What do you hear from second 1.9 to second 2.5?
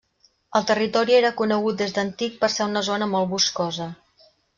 d'antic per